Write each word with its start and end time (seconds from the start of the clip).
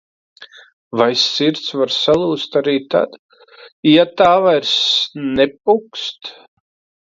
Vai 1.01 1.09
sirds 1.23 1.67
var 1.81 1.93
salūzt 1.97 2.57
arī 2.63 2.75
tad, 2.95 3.19
ja 3.93 4.09
tā 4.23 4.33
vairs 4.49 4.75
nepukst? 5.31 6.37